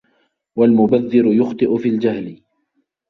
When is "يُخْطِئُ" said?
1.25-1.77